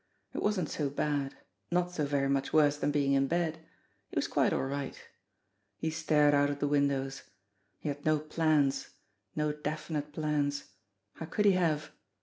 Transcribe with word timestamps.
It 0.33 0.41
wasn't 0.41 0.67
so 0.67 0.89
bad; 0.89 1.35
not 1.69 1.91
so 1.91 2.07
very 2.07 2.27
much 2.27 2.51
worse 2.51 2.75
than 2.75 2.89
being 2.89 3.13
in 3.13 3.27
bed. 3.27 3.59
He 4.09 4.15
was 4.15 4.27
quite 4.27 4.51
all 4.51 4.63
right. 4.63 4.99
He 5.77 5.91
stared 5.91 6.33
out 6.33 6.49
of 6.49 6.57
the 6.57 6.67
windows. 6.67 7.21
He 7.77 7.87
had 7.87 8.03
no 8.03 8.17
plans 8.17 8.95
no 9.35 9.51
definite 9.53 10.11
plans. 10.11 10.71
How 11.17 11.27
could 11.27 11.45
he 11.45 11.51
have 11.51 11.91